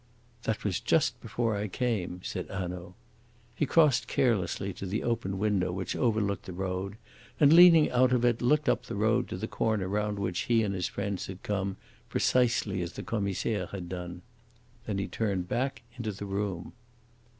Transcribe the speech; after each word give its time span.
"That 0.45 0.63
was 0.63 0.79
just 0.79 1.21
before 1.21 1.55
I 1.55 1.67
came," 1.67 2.21
said 2.23 2.47
Hanaud. 2.49 2.95
He 3.53 3.67
crossed 3.67 4.07
carelessly 4.07 4.73
to 4.73 4.87
the 4.87 5.03
open 5.03 5.37
window 5.37 5.71
which 5.71 5.95
overlooked 5.95 6.47
the 6.47 6.53
road 6.53 6.95
and, 7.39 7.53
leaning 7.53 7.91
out 7.91 8.11
of 8.11 8.25
it, 8.25 8.41
looked 8.41 8.67
up 8.67 8.87
the 8.87 8.95
road 8.95 9.27
to 9.27 9.37
the 9.37 9.47
corner 9.47 9.87
round 9.87 10.17
which 10.17 10.45
he 10.49 10.63
and 10.63 10.73
his 10.73 10.87
friends 10.87 11.27
had 11.27 11.43
come, 11.43 11.77
precisely 12.09 12.81
as 12.81 12.93
the 12.93 13.03
Commissaire 13.03 13.67
had 13.67 13.89
done. 13.89 14.23
Then 14.87 14.97
he 14.97 15.07
turned 15.07 15.47
back 15.47 15.83
into 15.95 16.11
the 16.13 16.25
room. 16.25 16.73